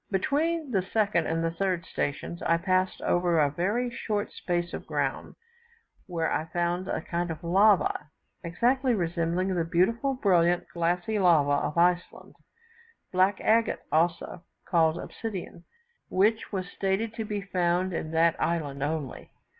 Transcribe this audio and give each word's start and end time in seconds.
Between 0.09 0.71
the 0.71 0.81
second 0.81 1.27
and 1.27 1.55
third 1.57 1.85
stations, 1.85 2.41
I 2.41 2.57
passed 2.57 3.03
over 3.03 3.37
a 3.37 3.51
very 3.51 3.91
short 3.91 4.31
space 4.33 4.73
of 4.73 4.87
ground, 4.87 5.35
where 6.07 6.31
I 6.31 6.45
found 6.45 6.87
a 6.87 7.03
kind 7.03 7.29
of 7.29 7.43
lava, 7.43 8.07
exactly 8.43 8.95
resembling 8.95 9.53
the 9.53 9.63
beautiful, 9.63 10.15
brilliant, 10.15 10.67
glassy 10.73 11.19
lava 11.19 11.63
of 11.67 11.77
Iceland 11.77 12.33
(black 13.11 13.41
agate, 13.41 13.83
also 13.91 14.41
called 14.65 14.97
obsidian), 14.97 15.65
which 16.09 16.51
was 16.51 16.67
stated 16.67 17.13
to 17.13 17.23
be 17.23 17.41
found 17.41 17.93
in 17.93 18.09
that 18.09 18.35
island 18.41 18.81
only. 18.81 19.29